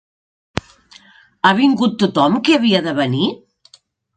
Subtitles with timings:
[1.45, 3.29] Ha vingut tothom que havia de venir?